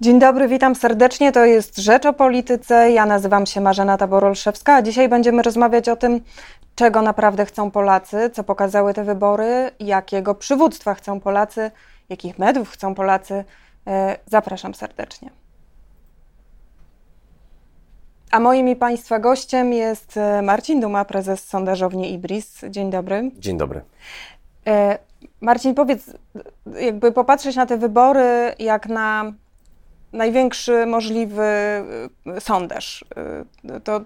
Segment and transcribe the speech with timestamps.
[0.00, 1.32] Dzień dobry, witam serdecznie.
[1.32, 2.90] To jest Rzecz o Polityce.
[2.90, 6.20] Ja nazywam się Marzena Tabor-Olszewska, a dzisiaj będziemy rozmawiać o tym,
[6.74, 11.70] czego naprawdę chcą Polacy, co pokazały te wybory, jakiego przywództwa chcą Polacy,
[12.08, 13.44] jakich mediów chcą Polacy.
[13.86, 15.30] E, zapraszam serdecznie.
[18.30, 22.60] A moim i Państwa gościem jest e, Marcin Duma, prezes sondażowni Ibris.
[22.70, 23.30] Dzień dobry.
[23.38, 23.80] Dzień dobry.
[24.66, 24.98] E,
[25.40, 26.10] Marcin, powiedz,
[26.80, 29.32] jakby popatrzeć na te wybory jak na
[30.14, 31.42] największy możliwy
[32.36, 33.04] y, sondaż.
[33.76, 34.00] Y, to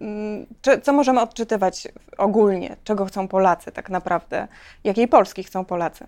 [0.00, 0.46] mm,
[0.82, 2.76] co możemy odczytywać ogólnie?
[2.84, 4.48] Czego chcą Polacy tak naprawdę?
[4.84, 6.06] Jakiej Polski chcą Polacy?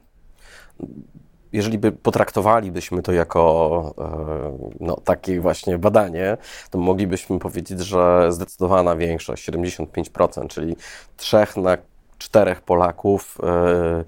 [1.53, 6.37] jeżeli by potraktowalibyśmy to jako e, no, takie właśnie badanie,
[6.71, 10.77] to moglibyśmy powiedzieć, że zdecydowana większość, 75%, czyli
[11.17, 11.77] trzech na
[12.19, 14.05] czterech Polaków e,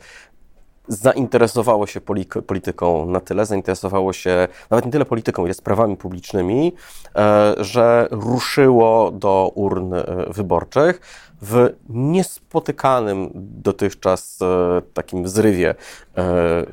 [0.88, 2.00] zainteresowało się
[2.46, 6.72] polityką na tyle, zainteresowało się nawet nie tyle polityką, ile sprawami publicznymi,
[7.16, 11.00] e, że ruszyło do urn e, wyborczych
[11.44, 15.74] w niespotykanym dotychczas e, takim zrywie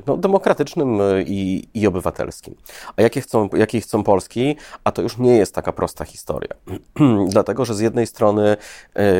[0.06, 2.54] no, demokratycznym i, i obywatelskim.
[2.96, 4.56] A jakie chcą, jakie chcą Polski?
[4.84, 6.54] A to już nie jest taka prosta historia.
[7.28, 8.56] Dlatego, że z jednej strony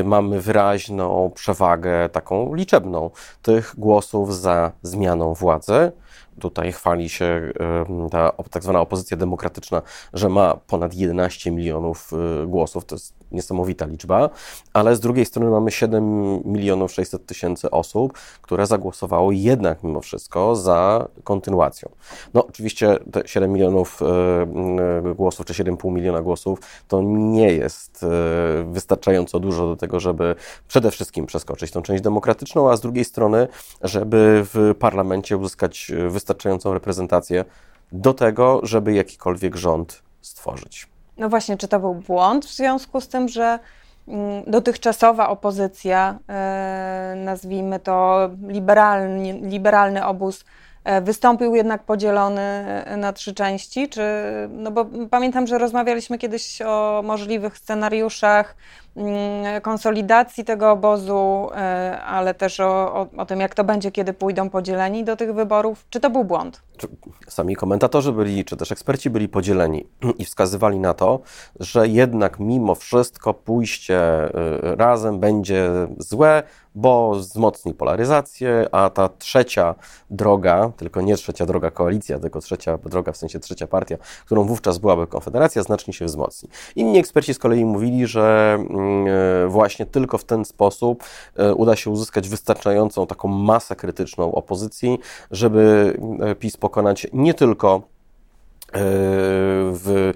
[0.05, 3.11] mamy wyraźną przewagę taką liczebną
[3.43, 5.93] tych głosów za zmianą władzy.
[6.43, 7.53] Tutaj chwali się
[8.11, 12.13] ta tak zwana opozycja demokratyczna, że ma ponad 11 milionów
[12.43, 12.85] y, głosów.
[12.85, 14.31] To jest niesamowita liczba,
[14.73, 18.13] ale z drugiej strony mamy 7 milionów 600 tysięcy osób,
[18.43, 21.89] które zagłosowało jednak mimo wszystko za kontynuacją.
[22.35, 28.07] No oczywiście te 7 milionów y, y, głosów, czy 7,5 miliona głosów to nie jest
[28.65, 30.35] wystarczająco dużo do tego, żeby
[30.69, 33.49] przede wszystkim przeskoczyć tą część demokratyczną, a z drugiej strony,
[33.83, 35.93] żeby w parlamencie uzyskać
[36.33, 37.45] wystarczającą reprezentację
[37.93, 40.87] do tego, żeby jakikolwiek rząd stworzyć.
[41.17, 43.59] No właśnie, czy to był błąd w związku z tym, że
[44.09, 50.45] mm, dotychczasowa opozycja, e, nazwijmy to liberalny, liberalny obóz,
[50.85, 54.03] E, wystąpił jednak podzielony e, na trzy części, czy,
[54.51, 58.57] no bo pamiętam, że rozmawialiśmy kiedyś o możliwych scenariuszach
[59.63, 64.51] konsolidacji tego obozu, e, ale też o, o, o tym, jak to będzie, kiedy pójdą
[64.51, 65.87] podzieleni do tych wyborów.
[65.91, 66.63] Czy to był błąd?
[67.29, 69.87] Sami komentatorzy byli, czy też eksperci byli podzieleni
[70.19, 71.21] i wskazywali na to,
[71.61, 74.01] że jednak mimo wszystko pójście
[74.63, 76.43] razem będzie złe,
[76.75, 79.75] bo wzmocni polaryzację, a ta trzecia
[80.11, 84.79] droga, tylko nie trzecia droga koalicja, tylko trzecia droga, w sensie trzecia partia, którą wówczas
[84.79, 86.49] byłaby Konfederacja, znacznie się wzmocni.
[86.77, 88.82] Inni eksperci z kolei mówili, że mm, e,
[89.49, 91.05] właśnie tylko w ten sposób
[91.37, 94.99] e, uda się uzyskać wystarczającą taką masę krytyczną opozycji,
[95.31, 97.83] żeby e, PiS pokonać nie tylko
[99.73, 100.13] w,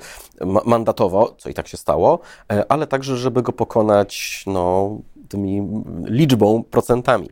[0.65, 2.19] mandatowo, co i tak się stało,
[2.69, 4.97] ale także, żeby go pokonać no,
[5.29, 5.69] tymi
[6.05, 7.29] liczbą, procentami.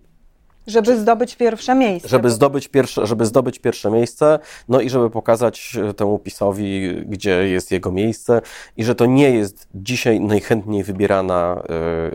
[0.67, 2.09] Żeby zdobyć pierwsze miejsce.
[2.09, 4.39] Żeby zdobyć pierwsze, żeby zdobyć pierwsze miejsce,
[4.69, 8.41] no i żeby pokazać e, temu PiSowi, gdzie jest jego miejsce
[8.77, 11.63] i że to nie jest dzisiaj najchętniej wybierana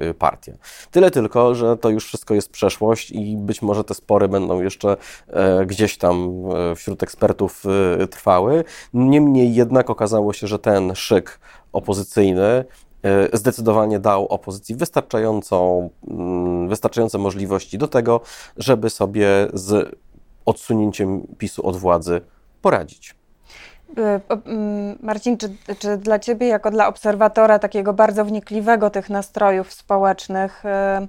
[0.02, 0.54] y, partia.
[0.92, 4.98] Tyle tylko, że to już wszystko jest przeszłość i być może te spory będą jeszcze
[5.66, 6.44] gdzieś tam
[6.76, 7.64] wśród ekspertów
[8.12, 8.64] trwały.
[8.94, 11.40] Niemniej jednak okazało się, że ten szyk
[11.72, 12.89] opozycyjny E,
[13.34, 18.22] zdecydowanie dał opozycji wystarczającą, mm, wystarczające możliwości do tego,
[18.58, 19.96] żeby sobie z
[20.46, 22.22] odsunięciem PiSu od władzy
[22.62, 23.16] poradzić.
[23.98, 29.74] E, mm, Marcin, czy, czy, dla Ciebie, jako dla obserwatora takiego bardzo wnikliwego tych nastrojów
[29.74, 31.08] społecznych, e,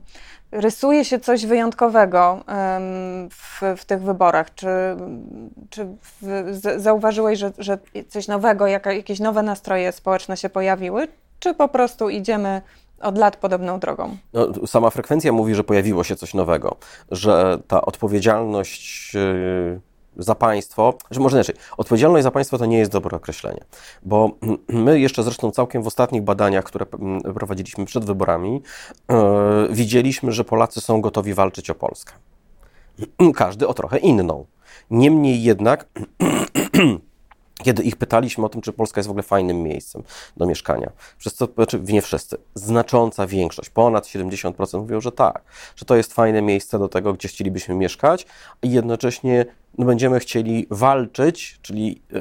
[0.52, 2.44] rysuje się coś wyjątkowego
[3.30, 4.54] w, w tych wyborach?
[4.54, 4.68] Czy,
[5.70, 5.86] czy
[6.76, 11.08] zauważyłeś, że, że coś nowego, jakieś nowe nastroje społeczne się pojawiły?
[11.40, 12.62] Czy po prostu idziemy
[13.00, 14.16] od lat podobną drogą?
[14.32, 16.76] No, sama frekwencja mówi, że pojawiło się coś nowego,
[17.10, 19.80] że ta odpowiedzialność yy,
[20.16, 23.64] za państwo, że może inaczej, odpowiedzialność za państwo to nie jest dobre określenie,
[24.02, 24.30] bo
[24.68, 28.62] my jeszcze zresztą całkiem w ostatnich badaniach, które mm, prowadziliśmy przed wyborami,
[29.08, 29.16] yy,
[29.70, 32.12] widzieliśmy, że Polacy są gotowi walczyć o Polskę.
[33.34, 34.46] Każdy o trochę inną.
[34.90, 35.86] Niemniej jednak
[37.62, 40.02] kiedy ich pytaliśmy o tym, czy Polska jest w ogóle fajnym miejscem
[40.36, 45.42] do mieszkania, przez co, znaczy nie wszyscy, znacząca większość, ponad 70% mówią, że tak,
[45.76, 48.26] że to jest fajne miejsce do tego, gdzie chcielibyśmy mieszkać
[48.62, 49.46] i jednocześnie
[49.78, 52.18] no, będziemy chcieli walczyć, czyli e,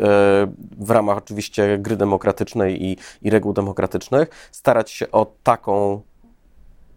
[0.80, 6.02] w ramach oczywiście gry demokratycznej i, i reguł demokratycznych, starać się o taką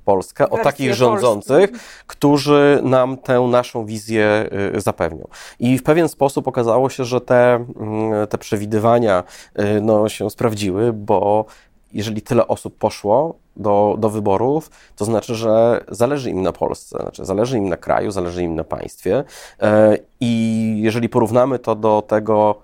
[0.05, 1.89] Polskę, o takich rządzących, Polski.
[2.07, 5.29] którzy nam tę naszą wizję y, zapewnią.
[5.59, 9.25] I w pewien sposób okazało się, że te, mm, te przewidywania
[9.59, 11.45] y, no, się sprawdziły, bo
[11.93, 17.25] jeżeli tyle osób poszło do, do wyborów, to znaczy, że zależy im na Polsce, znaczy
[17.25, 19.25] zależy im na kraju, zależy im na państwie.
[19.61, 22.57] E, I jeżeli porównamy to do tego,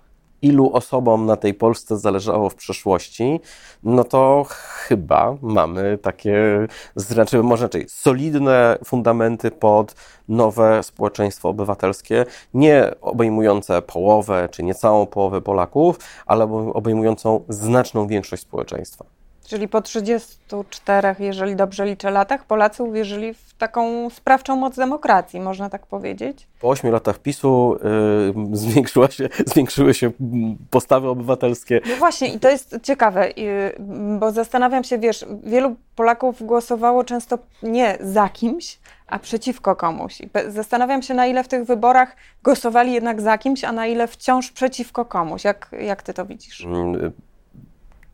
[0.42, 3.40] ilu osobom na tej Polsce zależało w przeszłości,
[3.82, 9.94] no to chyba mamy takie, znaczy może inaczej, solidne fundamenty pod
[10.28, 16.44] nowe społeczeństwo obywatelskie, nie obejmujące połowę czy niecałą połowę Polaków, ale
[16.74, 19.17] obejmującą znaczną większość społeczeństwa.
[19.48, 25.70] Czyli po 34, jeżeli dobrze liczę, latach Polacy uwierzyli w taką sprawczą moc demokracji, można
[25.70, 26.46] tak powiedzieć?
[26.60, 27.78] Po 8 latach PiSu
[28.36, 30.10] yy, zwiększyła się, zwiększyły się
[30.70, 31.80] postawy obywatelskie.
[31.88, 33.74] No właśnie i to jest ciekawe, yy,
[34.18, 40.20] bo zastanawiam się, wiesz, wielu Polaków głosowało często nie za kimś, a przeciwko komuś.
[40.20, 44.06] I zastanawiam się, na ile w tych wyborach głosowali jednak za kimś, a na ile
[44.08, 45.44] wciąż przeciwko komuś.
[45.44, 46.66] Jak, jak ty to widzisz?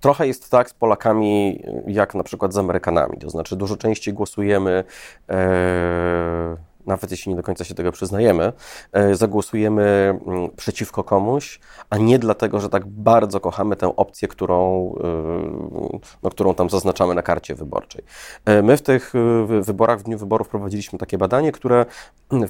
[0.05, 3.19] Trochę jest tak z Polakami, jak na przykład z Amerykanami.
[3.19, 4.85] To znaczy, dużo częściej głosujemy,
[5.31, 6.57] e,
[6.87, 8.53] nawet jeśli nie do końca się tego przyznajemy,
[8.93, 9.83] e, zagłosujemy
[10.27, 11.61] mm, przeciwko komuś,
[11.91, 17.15] a nie dlatego, że tak bardzo kochamy tę opcję, którą, e, no, którą tam zaznaczamy
[17.15, 18.05] na karcie wyborczej.
[18.45, 19.13] E, my w tych
[19.61, 21.87] wyborach, w dniu wyborów prowadziliśmy takie badanie, które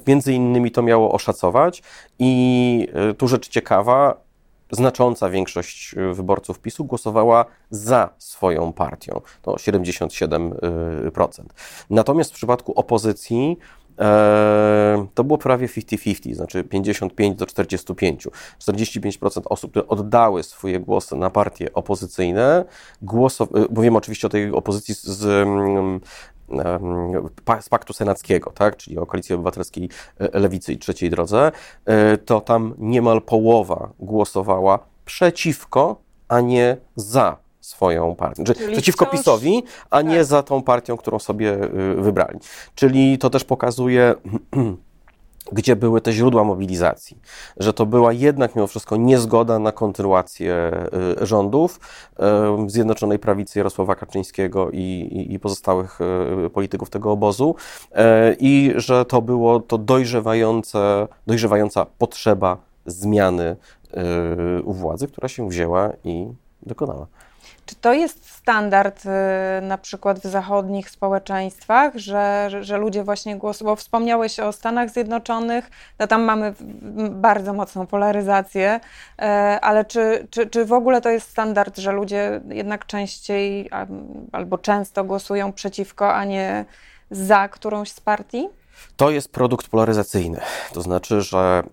[0.07, 1.83] między innymi to miało oszacować
[2.19, 2.87] i
[3.17, 4.24] tu rzecz ciekawa,
[4.75, 11.43] znacząca większość y, wyborców PiSu głosowała za swoją partią, to 77%.
[11.89, 13.57] Natomiast w przypadku opozycji
[13.99, 18.27] e, to było prawie 50-50, znaczy 55 do 45.
[18.59, 22.65] 45% osób, które oddały swoje głosy na partie opozycyjne,
[23.03, 25.99] głosow- mówimy oczywiście o tej opozycji z, mm,
[27.61, 29.89] z Paktu Senackiego, tak, czyli o Koalicji Obywatelskiej
[30.19, 31.51] e, Lewicy i Trzeciej Drodze,
[31.85, 38.43] e, to tam niemal połowa głosowała przeciwko, a nie za swoją partią.
[38.43, 39.19] Czyli, Czyli przeciwko wciąż...
[39.19, 40.25] PiSowi, a nie tak.
[40.25, 42.39] za tą partią, którą sobie e, wybrali.
[42.75, 44.15] Czyli to też pokazuje
[45.51, 47.19] gdzie były te źródła mobilizacji,
[47.57, 50.71] że to była jednak mimo wszystko niezgoda na kontynuację
[51.21, 51.79] y, rządów
[52.65, 55.99] y, Zjednoczonej Prawicy Jarosława Kaczyńskiego i, i, pozostałych
[56.45, 57.55] y, polityków tego obozu
[58.39, 63.55] i że to było to dojrzewające, dojrzewająca potrzeba zmiany
[64.63, 66.27] u władzy, która się wzięła i
[66.65, 67.07] dokonała.
[67.65, 69.09] Czy to jest standard y,
[69.61, 75.71] na przykład w zachodnich społeczeństwach, że, że, ludzie właśnie głosują, bo wspomniałeś o Stanach Zjednoczonych,
[75.99, 76.53] no tam mamy
[77.11, 78.79] bardzo mocną polaryzację,
[79.19, 83.69] e, ale czy, czy, czy w ogóle to jest standard, że ludzie jednak częściej
[84.31, 86.65] albo często głosują przeciwko, a nie
[87.11, 88.49] za którąś z partii?
[88.95, 90.41] To jest produkt polaryzacyjny.
[90.73, 91.63] To znaczy, że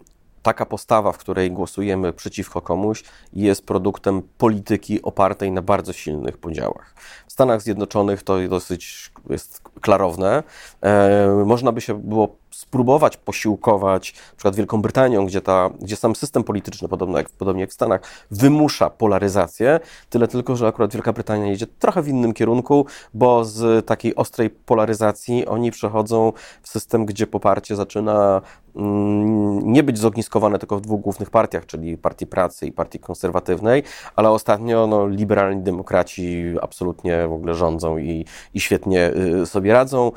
[0.42, 6.94] taka postawa, w której głosujemy przeciwko komuś, jest produktem polityki opartej na bardzo silnych podziałach.
[7.26, 10.42] W Stanach Zjednoczonych to dosyć jest klarowne.
[10.82, 16.16] E, można by się było spróbować posiłkować na przykład Wielką Brytanią, gdzie, ta, gdzie sam
[16.16, 18.00] system polityczny, podobno jak, podobnie jak w Stanach,
[18.30, 19.80] wymusza polaryzację,
[20.10, 24.50] tyle tylko, że akurat Wielka Brytania idzie trochę w innym kierunku, bo z takiej ostrej
[24.50, 28.42] polaryzacji oni przechodzą w system, gdzie poparcie zaczyna
[28.74, 33.82] nie być zogniskowane tylko w dwóch głównych partiach, czyli Partii Pracy i Partii Konserwatywnej,
[34.16, 38.24] ale ostatnio no, liberalni demokraci absolutnie w ogóle rządzą i,
[38.54, 39.10] i świetnie
[39.42, 40.12] y, sobie radzą.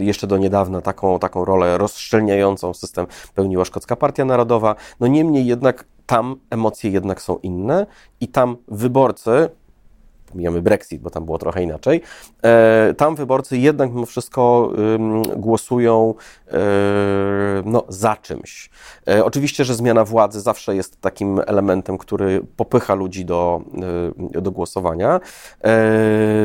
[0.00, 4.74] Jeszcze do niedawna taką, taką rolę rozszczelniającą system pełniła Szkocka Partia Narodowa.
[5.00, 7.86] No niemniej jednak tam emocje jednak są inne
[8.20, 9.48] i tam wyborcy,
[10.28, 12.02] pomijamy Brexit, bo tam było trochę inaczej,
[12.42, 14.72] e, tam wyborcy jednak mimo wszystko
[15.36, 16.14] głosują
[16.48, 16.58] e,
[17.64, 18.70] no, za czymś.
[19.08, 23.62] E, oczywiście, że zmiana władzy zawsze jest takim elementem, który popycha ludzi do,
[24.16, 25.20] do głosowania.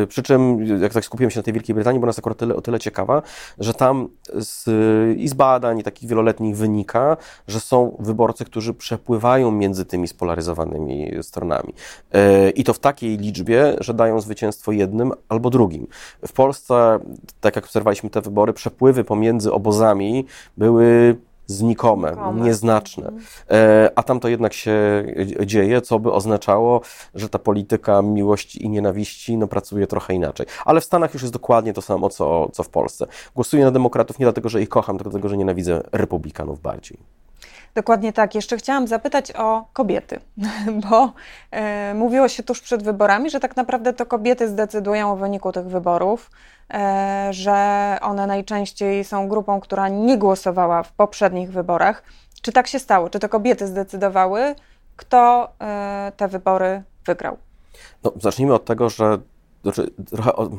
[0.07, 2.61] Przy czym, jak tak skupiłem się na tej Wielkiej Brytanii, bo nas akurat tyle, o
[2.61, 3.21] tyle ciekawa,
[3.59, 4.69] że tam z,
[5.17, 11.11] i z badań i takich wieloletnich wynika, że są wyborcy, którzy przepływają między tymi spolaryzowanymi
[11.21, 11.73] stronami.
[12.55, 15.87] I to w takiej liczbie, że dają zwycięstwo jednym albo drugim.
[16.27, 16.99] W Polsce,
[17.41, 20.25] tak jak obserwowaliśmy te wybory, przepływy pomiędzy obozami
[20.57, 21.15] były
[21.47, 23.07] znikome, nieznaczne.
[23.07, 23.23] Mhm.
[23.49, 25.05] E, a tam to jednak się
[25.45, 26.81] dzieje, co by oznaczało,
[27.15, 30.45] że ta polityka miłości i nienawiści no, pracuje trochę inaczej.
[30.65, 33.07] Ale w Stanach już jest dokładnie to samo, co, co w Polsce.
[33.35, 37.22] Głosuję na demokratów nie dlatego, że ich kocham, tylko dlatego, że nienawidzę republikanów bardziej.
[37.75, 38.35] Dokładnie tak.
[38.35, 40.19] Jeszcze chciałam zapytać o kobiety,
[40.89, 41.13] bo
[41.51, 45.65] e, mówiło się tuż przed wyborami, że tak naprawdę to kobiety zdecydują o wyniku tych
[45.65, 46.31] wyborów,
[46.73, 52.03] e, że one najczęściej są grupą, która nie głosowała w poprzednich wyborach.
[52.41, 53.09] Czy tak się stało?
[53.09, 54.55] Czy to kobiety zdecydowały,
[54.95, 57.37] kto e, te wybory wygrał?
[58.03, 59.17] No, zacznijmy od tego, że
[59.63, 60.51] znaczy, trochę od,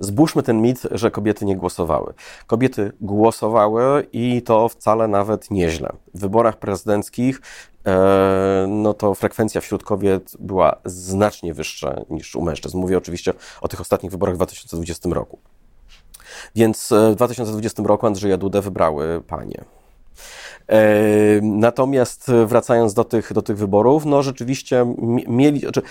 [0.00, 2.14] zbóżmy ten mit, że kobiety nie głosowały.
[2.46, 5.92] Kobiety głosowały i to wcale nawet nieźle.
[6.14, 7.40] W wyborach prezydenckich
[7.86, 12.78] e, no to frekwencja wśród kobiet była znacznie wyższa niż u mężczyzn.
[12.78, 15.38] Mówię oczywiście o tych ostatnich wyborach w 2020 roku.
[16.54, 19.64] Więc e, w 2020 roku Andrzeja Dudę wybrały panie.
[20.68, 20.80] E,
[21.42, 24.94] natomiast wracając do tych, do tych wyborów, no rzeczywiście
[25.28, 25.82] mieli, znaczy,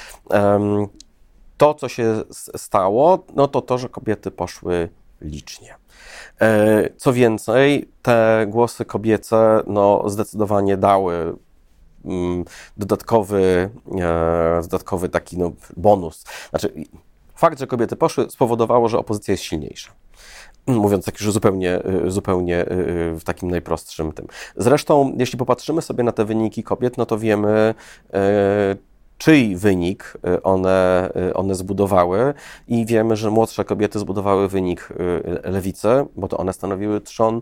[1.59, 2.23] to, co się
[2.57, 4.89] stało, no to to, że kobiety poszły
[5.21, 5.75] licznie.
[6.41, 11.35] E, co więcej, te głosy kobiece no, zdecydowanie dały
[12.05, 12.45] mm,
[12.77, 16.23] dodatkowy, e, dodatkowy taki no, bonus.
[16.49, 16.73] Znaczy,
[17.35, 19.91] fakt, że kobiety poszły, spowodowało, że opozycja jest silniejsza.
[20.67, 22.65] Mówiąc tak już zupełnie, zupełnie
[23.15, 24.27] w takim najprostszym tym.
[24.55, 27.75] Zresztą, jeśli popatrzymy sobie na te wyniki kobiet, no to wiemy,
[28.13, 28.75] e,
[29.19, 32.33] czyj wynik y, one, y, one zbudowały
[32.67, 37.41] i wiemy, że młodsze kobiety zbudowały wynik y, lewicy, bo to one stanowiły trzon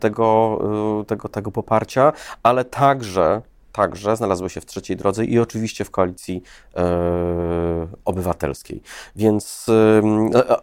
[0.00, 0.58] tego,
[1.06, 2.12] tego, tego poparcia,
[2.42, 6.42] ale także także znalazły się w trzeciej drodze i oczywiście w koalicji
[8.04, 8.82] obywatelskiej.
[9.16, 9.64] Więc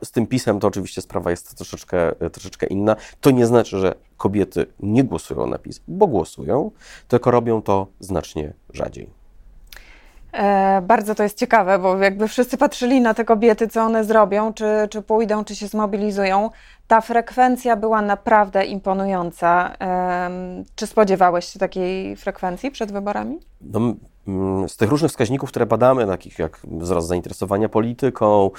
[0.03, 2.95] z tym pisem to oczywiście sprawa jest troszeczkę, troszeczkę inna.
[3.21, 6.71] To nie znaczy, że kobiety nie głosują na PiS, bo głosują,
[7.07, 9.16] tylko robią to znacznie rzadziej.
[10.37, 14.53] E, bardzo to jest ciekawe, bo jakby wszyscy patrzyli na te kobiety, co one zrobią,
[14.53, 16.49] czy, czy pójdą, czy się zmobilizują.
[16.87, 19.73] Ta frekwencja była naprawdę imponująca.
[20.75, 23.39] Czy spodziewałeś się takiej frekwencji przed wyborami?
[23.61, 23.79] No,
[24.67, 28.49] z tych różnych wskaźników, które badamy, takich jak wzrost zainteresowania polityką, e,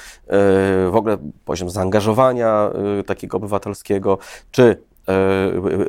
[0.91, 2.71] w ogóle poziom zaangażowania
[3.01, 4.19] e, takiego obywatelskiego,
[4.51, 4.83] czy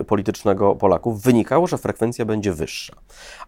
[0.07, 2.93] politycznego Polaków wynikało, że frekwencja będzie wyższa.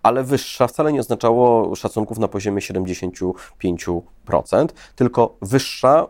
[0.04, 6.08] Ale wyższa wcale nie oznaczało szacunków na poziomie 75%, tylko wyższa,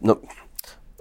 [0.00, 0.16] no,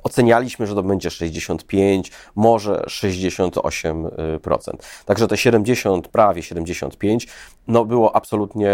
[0.04, 4.72] ocenialiśmy, że to będzie 65, może 68%.
[5.06, 7.28] Także te 70, prawie 75,
[7.68, 8.72] no było absolutnie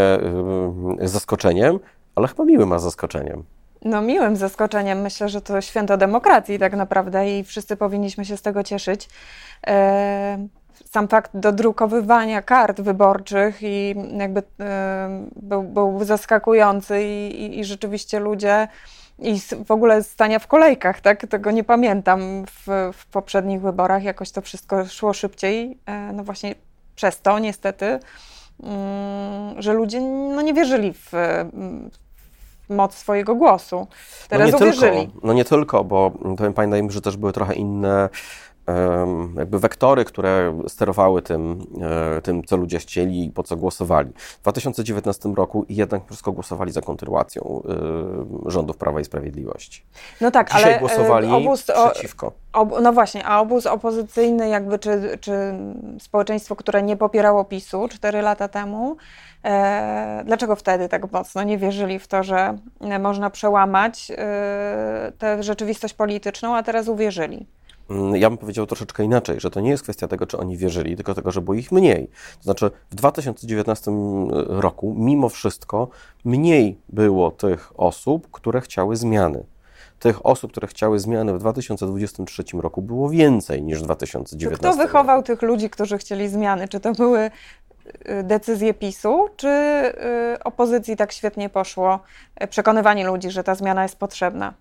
[1.02, 1.80] zaskoczeniem,
[2.16, 3.44] ale chyba miłym zaskoczeniem.
[3.82, 5.02] No miłym zaskoczeniem.
[5.02, 9.10] Myślę, że to święto demokracji tak naprawdę i wszyscy powinniśmy się z tego cieszyć.
[9.68, 10.48] E,
[10.86, 18.20] sam fakt dodrukowywania kart wyborczych i jakby e, był, był zaskakujący i, i, i rzeczywiście
[18.20, 18.68] ludzie
[19.20, 21.28] i w ogóle stania w kolejkach, tak?
[21.28, 24.04] Tego nie pamiętam w, w poprzednich wyborach.
[24.04, 25.78] Jakoś to wszystko szło szybciej.
[25.86, 26.56] E, no właśnie
[26.96, 28.00] przez to niestety,
[28.64, 31.12] mm, że ludzie no nie wierzyli w,
[32.70, 33.88] moc swojego głosu.
[34.30, 35.08] Teraz no nie uwierzyli.
[35.08, 36.12] Tylko, no nie tylko, bo
[36.56, 38.10] pamiętajmy, że też były trochę inne
[39.38, 41.66] jakby wektory, które sterowały tym,
[42.18, 44.12] e, tym, co ludzie chcieli i po co głosowali.
[44.18, 47.62] W 2019 roku jednak wszystko głosowali za kontynuacją
[48.46, 49.84] e, rządów Prawa i Sprawiedliwości.
[50.22, 52.32] No tak, Dzisiaj ale e, głosowali obóz, przeciwko.
[52.54, 55.32] Ob, no właśnie, a obóz opozycyjny jakby, czy, czy
[56.00, 58.98] społeczeństwo, które nie popierało PiSu 4 lata temu,
[59.44, 62.58] e, dlaczego wtedy tak mocno nie wierzyli w to, że
[63.00, 67.46] można przełamać e, tę rzeczywistość polityczną, a teraz uwierzyli?
[67.90, 70.96] Mm, ja bym powiedział troszeczkę inaczej, że to nie jest kwestia tego, czy oni wierzyli,
[70.96, 72.08] tylko tego, że było ich mniej.
[72.38, 73.92] To znaczy, w 2019
[74.48, 75.88] roku, mimo wszystko,
[76.26, 79.44] mniej było tych osób, które chciały zmiany.
[80.00, 85.24] Tych osób, które chciały zmiany w 2023 roku było więcej niż w 2019 Kto wychował
[85.24, 86.68] tych ludzi, którzy chcieli zmiany?
[86.68, 87.32] Czy to były
[88.10, 89.48] y, decyzje PiSu, czy
[90.36, 92.00] y, opozycji tak świetnie poszło
[92.44, 94.54] y, przekonywanie ludzi, że ta zmiana jest potrzebna?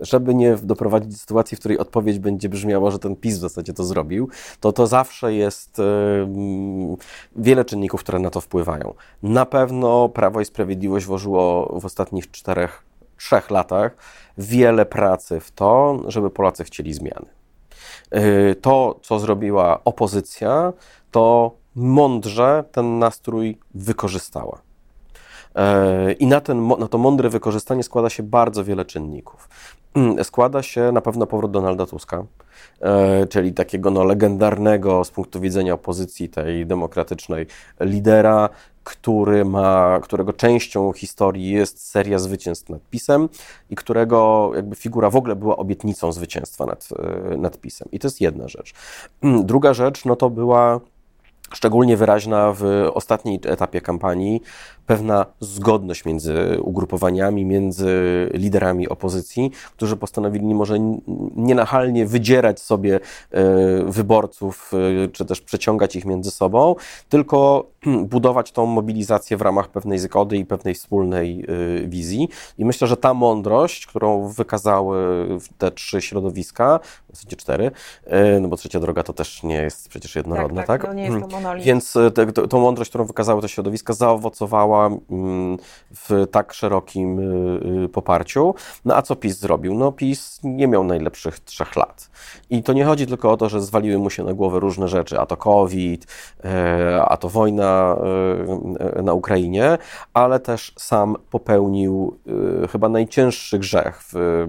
[0.00, 3.72] Żeby nie doprowadzić do sytuacji, w której odpowiedź będzie brzmiała, że ten PiS w zasadzie
[3.72, 4.28] to zrobił,
[4.60, 5.76] to to zawsze jest
[7.36, 8.94] wiele czynników, które na to wpływają.
[9.22, 12.82] Na pewno Prawo i Sprawiedliwość włożyło w ostatnich czterech,
[13.16, 13.96] trzech latach
[14.38, 17.26] wiele pracy w to, żeby Polacy chcieli zmiany.
[18.14, 20.72] Y, to, co zrobiła opozycja,
[21.10, 24.60] to mądrze ten nastrój wykorzystała.
[26.08, 29.48] Y, I na, ten, na to mądre wykorzystanie składa się bardzo wiele czynników.
[29.96, 32.24] Mm, składa się na pewno powrót Donalda Tuska,
[32.80, 37.46] e, czyli takiego no, legendarnego z punktu widzenia opozycji tej demokratycznej
[37.80, 38.48] lidera,
[38.84, 43.28] który ma, którego częścią historii jest seria zwycięstw nad PiSem
[43.70, 46.88] i którego jakby figura w ogóle była obietnicą zwycięstwa nad,
[47.38, 47.88] nad PiSem.
[47.92, 48.74] I to jest jedna rzecz.
[49.22, 50.80] Druga rzecz, no to była
[51.52, 54.40] szczególnie wyraźna w ostatniej etapie kampanii
[54.86, 57.86] pewna zgodność między ugrupowaniami, między
[58.34, 60.78] liderami opozycji, którzy postanowili może
[61.36, 63.00] nienachalnie wydzierać sobie
[63.30, 63.44] e,
[63.84, 64.72] wyborców,
[65.04, 66.74] e, czy też przeciągać ich między sobą,
[67.08, 67.66] tylko
[68.12, 72.28] budować tą mobilizację w ramach pewnej zgody i pewnej wspólnej e, wizji.
[72.58, 74.96] I myślę, że ta mądrość, którą wykazały
[75.58, 76.80] te trzy środowiska,
[77.12, 77.70] w zasadzie cztery,
[78.40, 80.66] no bo trzecia droga to też nie jest przecież jednorodna, tak?
[80.66, 80.80] tak?
[80.80, 80.90] tak?
[80.90, 81.64] No nie jest to monolit.
[81.64, 81.94] Więc
[82.50, 85.58] tą mądrość, którą wykazały te środowiska, zaowocowała Mm,
[85.90, 88.54] w tak szerokim y, y, poparciu.
[88.84, 89.74] No a co PiS zrobił?
[89.74, 92.10] No PiS nie miał najlepszych trzech lat.
[92.50, 95.20] I to nie chodzi tylko o to, że zwaliły mu się na głowę różne rzeczy,
[95.20, 96.06] a to COVID,
[96.44, 97.96] e, a to wojna
[99.02, 99.78] na Ukrainie,
[100.14, 102.18] ale też sam popełnił
[102.70, 104.46] chyba najcięższy grzech w,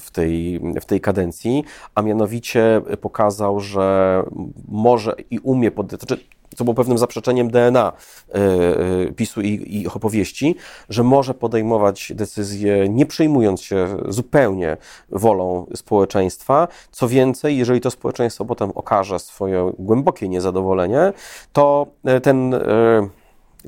[0.00, 4.22] w, tej, w tej kadencji, a mianowicie pokazał, że
[4.68, 6.18] może i umie, pod, znaczy
[6.56, 10.56] co było pewnym zaprzeczeniem DNA e, e, PiSu i, ich opowieści,
[10.88, 14.76] że może podejmować decyzje nie przejmując się zupełnie
[15.10, 16.68] wolą społeczeństwa.
[16.90, 21.12] Co więcej, jeżeli to społeczeństwo potem okaże swoje głębokie niezadowolenie,
[21.52, 22.54] to e, ten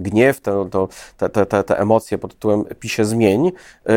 [0.01, 3.53] gniew, to, to, te, te, te emocje pod tytułem pisie zmień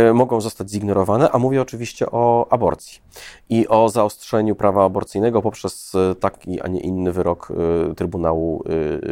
[0.09, 3.01] y, mogą zostać zignorowane, a mówię oczywiście o aborcji
[3.49, 7.51] i o zaostrzeniu prawa aborcyjnego poprzez y, taki, a nie inny wyrok
[7.91, 8.63] y, Trybunału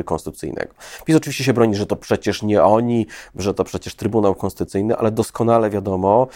[0.06, 0.74] Konstytucyjnego.
[1.06, 5.12] PiS oczywiście się broni, że to przecież nie oni, że to przecież Trybunał Konstytucyjny, ale
[5.12, 6.28] doskonale wiadomo,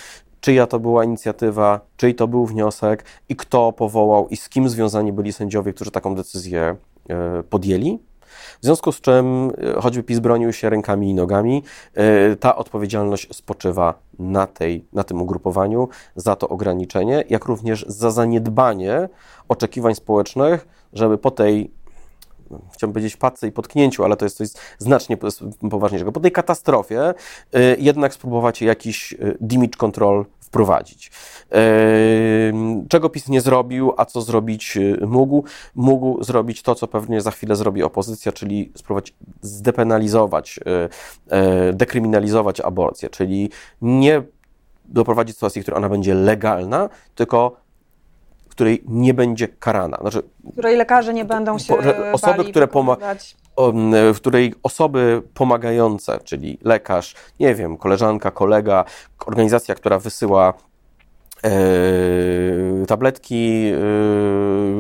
[0.42, 5.14] czyja to była inicjatywa, czyj to był wniosek i kto powołał i z kim związani
[5.14, 6.76] byli sędziowie, którzy taką decyzję
[7.50, 8.00] podjęli.
[8.62, 13.36] W związku z czym, e, choćby PiS bronił się rękami i nogami, e, ta odpowiedzialność
[13.36, 19.10] spoczywa na, tej, na tym ugrupowaniu za to ograniczenie, jak również za zaniedbanie
[19.48, 21.72] oczekiwań społecznych, żeby po tej
[22.74, 24.48] chciałbym powiedzieć padce i potknięciu, ale to jest coś
[24.78, 25.18] znacznie
[25.70, 26.12] poważniejszego.
[26.12, 27.14] Po tej katastrofie e,
[27.80, 31.12] jednak spróbować jakiś damage control wprowadzić.
[32.90, 35.44] Czego PiS nie zrobił, a co zrobić y, mógł?
[35.76, 41.36] Mógł zrobić to, co pewnie za chwilę zrobi opozycja, czyli spróbować zdepenalizować, y,
[41.70, 43.50] y, dekryminalizować aborcję, czyli
[43.82, 44.22] nie
[44.86, 47.56] doprowadzić sytuacji, w której ona będzie legalna, tylko
[48.50, 49.98] której nie będzie karana.
[50.02, 51.76] Znaczy, której lekarze nie będą się
[52.14, 53.16] osoby, które pomagają
[54.14, 58.86] w której osoby pomagające, czyli lekarz, nie wiem, koleżanka, kolega,
[59.26, 60.54] organizacja, która wysyła
[61.44, 61.50] e,
[62.88, 63.72] tabletki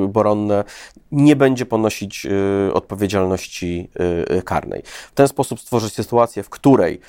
[0.03, 0.63] e, boronne,
[1.11, 3.89] nie będzie ponosić e, odpowiedzialności
[4.45, 4.83] karnej.
[4.85, 6.99] W ten sposób stworzyć sytuację, w której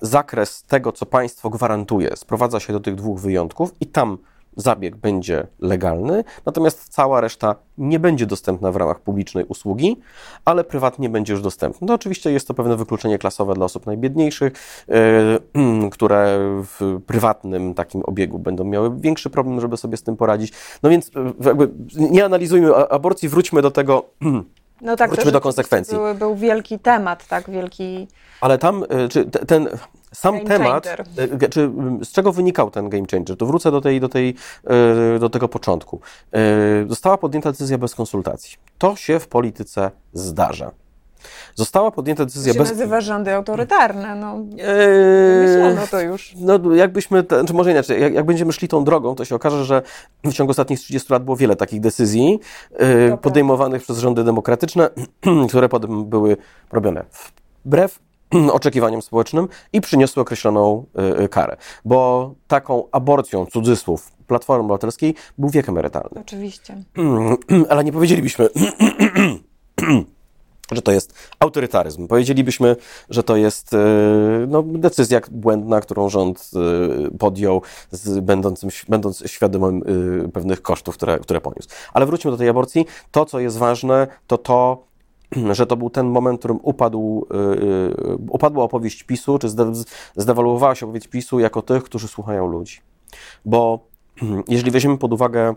[0.00, 4.18] zakres tego, co państwo gwarantuje, sprowadza się do tych dwóch wyjątków i tam
[4.56, 9.96] zabieg będzie legalny, natomiast cała reszta nie będzie dostępna w ramach publicznej usługi,
[10.44, 11.86] ale prywatnie będzie już dostępna.
[11.86, 14.52] No oczywiście jest to pewne wykluczenie klasowe dla osób najbiedniejszych,
[14.88, 20.52] yy, które w prywatnym takim obiegu będą miały większy problem, żeby sobie z tym poradzić.
[20.82, 24.04] No więc e, jakby nie analizujmy aborcji, wróćmy do tego.
[24.80, 25.96] No tak, wróćmy do konsekwencji.
[25.96, 28.08] Był, był wielki temat, tak, wielki.
[28.40, 29.68] Ale tam, e, czy ten
[30.12, 31.70] sam game temat, e, czy
[32.02, 35.48] z czego wynikał ten game changer, to wrócę do, tej, do, tej, e, do tego
[35.48, 36.00] początku.
[36.32, 36.38] E,
[36.88, 38.56] została podjęta decyzja bez konsultacji.
[38.78, 40.70] To się w polityce zdarza.
[41.54, 42.70] Została podjęta decyzja to się bez...
[42.70, 44.36] nazywa rządy autorytarne, no.
[44.58, 46.34] Eee, to już.
[46.36, 49.64] No jakbyśmy, czy znaczy może inaczej, jak, jak, będziemy szli tą drogą, to się okaże,
[49.64, 49.82] że
[50.24, 52.40] w ciągu ostatnich 30 lat było wiele takich decyzji
[52.72, 54.90] e, podejmowanych przez rządy demokratyczne,
[55.48, 56.36] które potem były
[56.72, 57.04] robione
[57.64, 58.05] wbrew
[58.52, 60.86] oczekiwaniom społecznym i przyniosły określoną
[61.18, 61.56] y, y, karę.
[61.84, 66.20] Bo taką aborcją, cudzysłów, Platformy Obywatelskiej był wiek emerytalny.
[66.20, 66.82] Oczywiście.
[67.70, 68.48] Ale nie powiedzielibyśmy,
[70.72, 72.08] że to jest autorytaryzm.
[72.08, 72.76] Powiedzielibyśmy,
[73.10, 73.76] że to jest y,
[74.48, 76.50] no, decyzja błędna, którą rząd
[77.18, 79.82] podjął, z, będącym, będąc świadomym
[80.32, 81.68] pewnych kosztów, które, które poniósł.
[81.92, 82.86] Ale wróćmy do tej aborcji.
[83.10, 84.86] To, co jest ważne, to to,
[85.52, 89.48] że to był ten moment, w którym upadł, yy, upadła opowieść PiSu, czy
[90.16, 92.80] zdewaluowała się opowieść PiSu jako tych, którzy słuchają ludzi.
[93.44, 93.80] Bo
[94.48, 95.54] jeżeli weźmiemy pod uwagę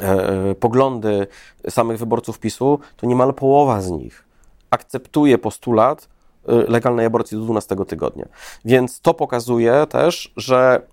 [0.00, 1.26] e, poglądy
[1.68, 4.26] samych wyborców PiSu, to niemal połowa z nich
[4.70, 6.08] akceptuje postulat
[6.48, 8.28] e, legalnej aborcji do 12 tygodnia.
[8.64, 10.86] Więc to pokazuje też, że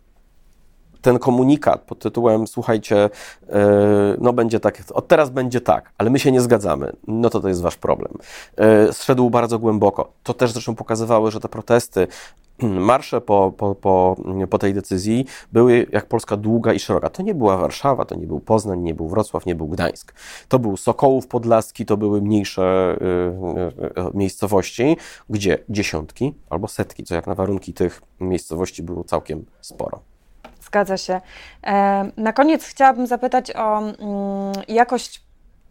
[1.03, 3.09] ten komunikat pod tytułem słuchajcie,
[4.19, 7.47] no będzie tak, od teraz będzie tak, ale my się nie zgadzamy, no to to
[7.47, 8.13] jest wasz problem.
[8.91, 10.11] Zszedł bardzo głęboko.
[10.23, 12.07] To też zresztą pokazywały, że te protesty
[12.91, 14.15] marsze po, po, po,
[14.49, 17.09] po tej decyzji były jak Polska długa i szeroka.
[17.09, 20.13] To nie była Warszawa, to nie był Poznań, nie był Wrocław, nie był Gdańsk.
[20.47, 24.97] To był Sokołów Podlaski, to były mniejsze y, y, miejscowości,
[25.29, 30.12] gdzie dziesiątki albo setki, co jak na warunki tych miejscowości było całkiem sporo.
[30.73, 31.21] Zgadza się.
[31.63, 33.95] E, na koniec chciałabym zapytać o mm,
[34.67, 35.21] jakość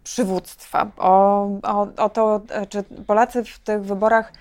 [0.05, 4.33] przywództwa, o, o, o to, e, czy Polacy w tych wyborach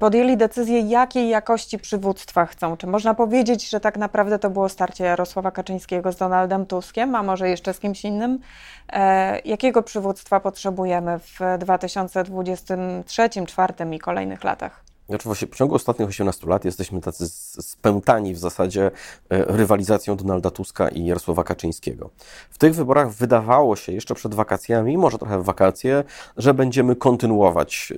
[0.00, 2.76] podjęli decyzję, jakiej jakości przywództwa chcą.
[2.76, 7.22] Czy można powiedzieć, że tak naprawdę to było starcie Jarosława Kaczyńskiego z Donaldem Tuskiem, a
[7.22, 8.38] może jeszcze z kimś innym?
[8.92, 14.87] E, jakiego przywództwa potrzebujemy w 2023, 2024 i kolejnych latach?
[15.08, 17.28] Znaczy w ciągu ostatnich 18 lat jesteśmy tacy
[17.62, 18.90] spętani w zasadzie e,
[19.56, 22.10] rywalizacją Donalda Tuska i Jarosława Kaczyńskiego.
[22.50, 26.04] W tych wyborach wydawało się jeszcze przed wakacjami, może trochę w wakacje,
[26.36, 27.92] że będziemy kontynuować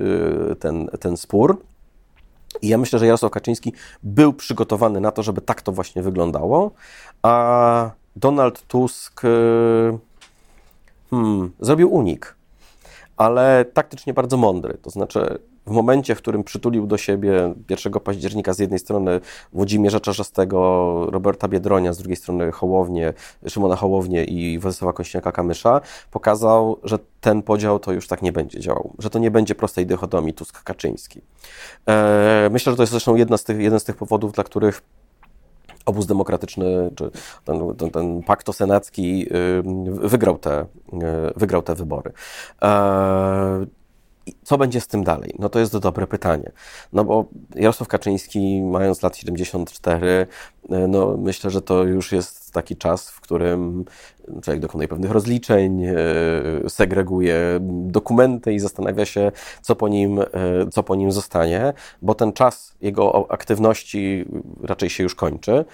[0.50, 1.62] e, ten, ten spór.
[2.62, 6.70] I ja myślę, że Jarosław Kaczyński był przygotowany na to, żeby tak to właśnie wyglądało,
[7.22, 9.28] a Donald Tusk y,
[11.10, 12.34] hmm, zrobił unik,
[13.16, 14.78] ale taktycznie bardzo mądry.
[14.82, 19.20] To znaczy, w momencie, w którym przytulił do siebie 1 października z jednej strony
[19.52, 23.12] Włodzimierza Czarzastego, Roberta Biedronia, z drugiej strony Hołownię,
[23.48, 28.94] Szymona Hołownię i Władysława Kośniaka-Kamysza, pokazał, że ten podział to już tak nie będzie działał,
[28.98, 31.20] że to nie będzie prostej dychotomii Tusk-Kaczyński.
[31.88, 34.82] E, myślę, że to jest zresztą jedna z tych, jeden z tych powodów, dla których
[35.86, 37.10] obóz demokratyczny, czy
[37.44, 39.26] ten, ten, ten pakto senacki
[39.84, 40.66] wygrał te, y,
[41.36, 42.12] wygrał te wybory.
[44.42, 45.34] Co będzie z tym dalej?
[45.38, 46.52] No to jest dobre pytanie.
[46.92, 50.26] No bo Jarosław Kaczyński, mając lat 74,
[50.70, 53.84] e, no myślę, że to już jest taki czas, w którym
[54.42, 55.94] człowiek dokonuje pewnych rozliczeń, e,
[56.68, 60.24] segreguje dokumenty i zastanawia się, co po nim, e,
[60.72, 64.24] co po nim zostanie, bo ten czas jego aktywności
[64.62, 65.64] raczej się już kończy.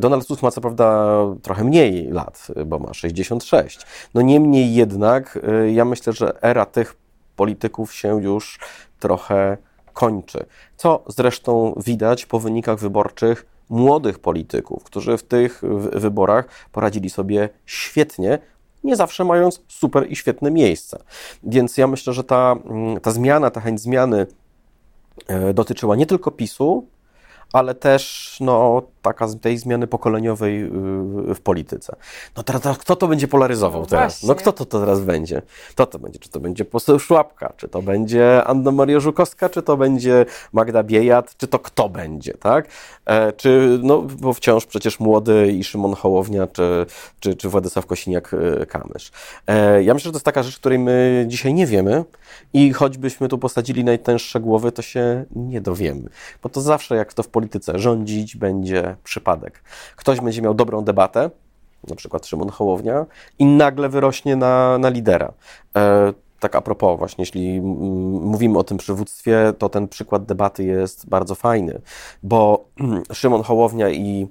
[0.00, 3.80] Donald Tusk ma co prawda trochę mniej lat, bo ma 66.
[4.14, 5.38] No niemniej jednak
[5.72, 6.96] ja myślę, że era tych
[7.36, 8.58] polityków się już
[8.98, 9.56] trochę
[9.92, 10.46] kończy.
[10.76, 18.38] Co zresztą widać po wynikach wyborczych młodych polityków, którzy w tych wyborach poradzili sobie świetnie,
[18.84, 20.98] nie zawsze mając super i świetne miejsca.
[21.42, 24.26] Więc ja myślę, że ta, mm, ta zmiana, ta chęć zmiany
[25.26, 26.88] e, dotyczyła nie tylko PiSu,
[27.52, 31.96] ale też no, taka tej zmiany pokoleniowej y, w polityce.
[32.36, 34.22] No teraz, teraz kto to będzie polaryzował no teraz?
[34.22, 35.42] No kto to, to teraz będzie?
[35.70, 36.18] Kto to będzie?
[36.18, 37.52] Czy to będzie poseł Szłapka?
[37.56, 39.48] Czy to będzie Anna Maria Żukowska?
[39.48, 41.36] Czy to będzie Magda Biejat?
[41.36, 42.68] Czy to kto będzie, tak?
[43.04, 46.86] E, czy, no, bo wciąż przecież młody i Szymon Hołownia, czy,
[47.20, 49.10] czy, czy Władysław Kosiniak-Kamysz.
[49.46, 52.04] E, ja myślę, że to jest taka rzecz, której my dzisiaj nie wiemy
[52.52, 56.08] i choćbyśmy tu posadzili najtęższe głowy, to się nie dowiemy.
[56.42, 59.62] Bo to zawsze, jak to w polityce, rządzić będzie przypadek.
[59.96, 61.30] Ktoś będzie miał dobrą debatę,
[61.88, 63.06] na przykład Szymon Hołownia,
[63.38, 65.32] i nagle wyrośnie na, na lidera.
[65.76, 71.08] E, tak a propos, właśnie jeśli mówimy o tym przywództwie, to ten przykład debaty jest
[71.08, 71.80] bardzo fajny,
[72.22, 72.68] bo
[73.12, 74.28] Szymon Hołownia i,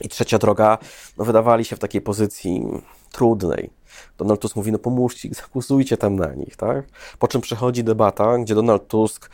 [0.00, 0.78] i Trzecia Droga
[1.18, 2.66] no, wydawali się w takiej pozycji
[3.12, 3.70] trudnej.
[4.18, 6.84] Donald Tusk mówi, no pomóżcie, zagłosujcie tam na nich, tak?
[7.18, 9.30] Po czym przychodzi debata, gdzie Donald Tusk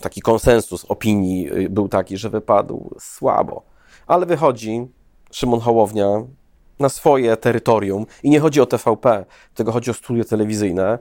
[0.00, 3.62] taki konsensus opinii y, był taki, że wypadł słabo.
[4.06, 4.86] Ale wychodzi
[5.32, 6.06] Szymon Hołownia
[6.78, 10.98] na swoje terytorium i nie chodzi o TVP, tylko chodzi o studio telewizyjne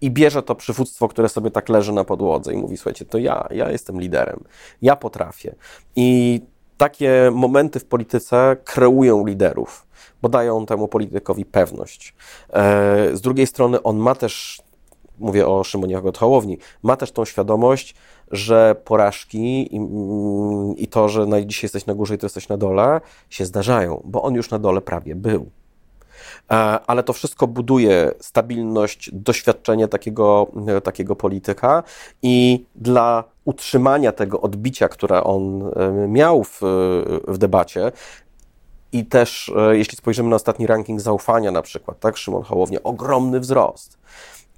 [0.00, 3.48] i bierze to przywództwo, które sobie tak leży na podłodze i mówi, słuchajcie, to ja,
[3.50, 4.44] ja jestem liderem,
[4.82, 5.54] ja potrafię.
[5.96, 6.40] I
[6.76, 9.86] takie momenty w polityce kreują liderów,
[10.22, 12.14] bo dają temu politykowi pewność.
[12.52, 14.62] E, z drugiej strony on ma też
[15.20, 17.94] mówię o Szymonie Hołowni, ma też tą świadomość,
[18.30, 19.80] że porażki i,
[20.76, 23.00] i to, że na, dzisiaj jesteś na górze i to jesteś na dole,
[23.30, 25.50] się zdarzają, bo on już na dole prawie był.
[26.50, 26.54] E,
[26.86, 30.46] ale to wszystko buduje stabilność, doświadczenie takiego,
[30.84, 31.82] takiego polityka
[32.22, 36.60] i dla utrzymania tego odbicia, które on e, miał w,
[37.28, 37.92] w debacie,
[38.92, 43.40] i też, e, jeśli spojrzymy na ostatni ranking zaufania, na przykład, tak, Szymon Hołownia, ogromny
[43.40, 43.98] wzrost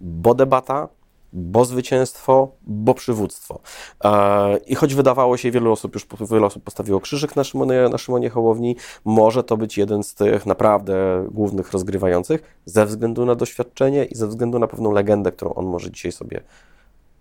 [0.01, 0.89] bo debata,
[1.33, 3.61] bo zwycięstwo, bo przywództwo.
[4.05, 7.99] E, I choć wydawało się, wielu osób już wiele osób postawiło krzyżyk na Szymonie, na
[7.99, 14.05] Szymonie Hołowni, może to być jeden z tych naprawdę głównych rozgrywających ze względu na doświadczenie
[14.05, 16.41] i ze względu na pewną legendę, którą on może dzisiaj sobie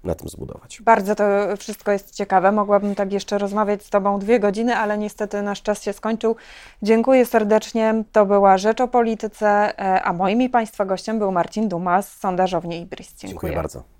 [0.04, 0.82] na tym zbudować.
[0.82, 1.24] Bardzo to
[1.58, 2.52] wszystko jest ciekawe.
[2.52, 6.36] Mogłabym tak jeszcze rozmawiać z Tobą dwie godziny, ale niestety nasz czas się skończył.
[6.82, 8.04] Dziękuję serdecznie.
[8.12, 12.18] To była Rzecz o Polityce, e, a moim i Państwa gościem był Marcin Duma z
[12.18, 13.08] Sondażowni Ibris.
[13.08, 13.99] Dziękuję, Dziękuję bardzo.